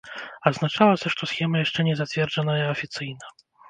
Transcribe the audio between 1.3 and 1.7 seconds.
схема